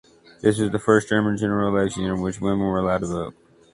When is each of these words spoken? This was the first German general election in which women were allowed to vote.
This 0.41 0.57
was 0.57 0.71
the 0.71 0.79
first 0.79 1.09
German 1.09 1.37
general 1.37 1.67
election 1.77 2.05
in 2.05 2.21
which 2.21 2.41
women 2.41 2.65
were 2.65 2.79
allowed 2.79 3.01
to 3.01 3.05
vote. 3.07 3.35